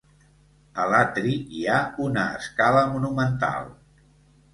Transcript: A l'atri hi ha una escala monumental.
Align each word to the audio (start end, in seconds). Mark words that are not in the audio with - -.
A 0.83 0.85
l'atri 0.93 1.33
hi 1.57 1.61
ha 1.73 1.81
una 2.05 2.23
escala 2.39 2.81
monumental. 2.95 3.69